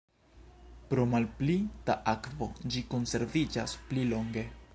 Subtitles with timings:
[0.93, 1.57] Pro malpli
[1.91, 4.51] da akvo ĝi konserviĝas pli longe.